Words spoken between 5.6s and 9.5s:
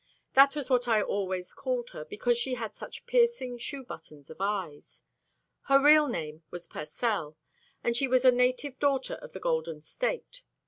Her real name was Pursell, and she was a native daughter of the